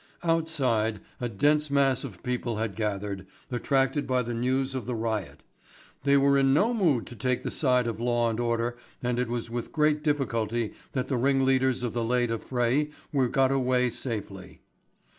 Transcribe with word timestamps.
Outside 0.23 0.99
a 1.19 1.29
dense 1.29 1.69
mass 1.69 2.03
of 2.03 2.23
people 2.23 2.55
had 2.57 2.75
gathered, 2.75 3.27
attracted 3.51 4.07
by 4.07 4.23
the 4.23 4.33
news 4.33 4.73
of 4.73 4.87
the 4.87 4.95
riot. 4.95 5.43
They 6.05 6.17
were 6.17 6.39
in 6.39 6.55
no 6.55 6.73
mood 6.73 7.05
to 7.05 7.15
take 7.15 7.43
the 7.43 7.51
side 7.51 7.85
of 7.85 7.99
law 7.99 8.27
and 8.27 8.39
order 8.39 8.75
and 9.03 9.19
it 9.19 9.27
was 9.27 9.51
with 9.51 9.71
great 9.71 10.03
difficulty 10.03 10.73
that 10.93 11.07
the 11.07 11.17
ring 11.17 11.45
leaders 11.45 11.83
of 11.83 11.93
the 11.93 12.03
late 12.03 12.31
affray 12.31 12.89
were 13.13 13.27
got 13.27 13.51
away 13.51 13.91
safely. 13.91 14.61